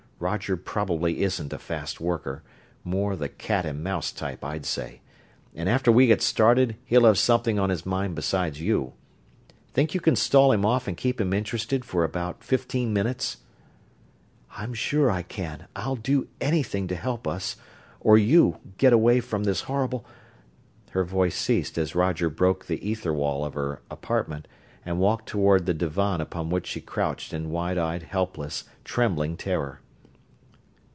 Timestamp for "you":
8.61-8.93, 9.95-9.99, 18.15-18.59